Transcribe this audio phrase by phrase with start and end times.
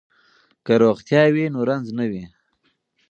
[0.65, 2.23] که روغتیا وي نو رنځ نه وي.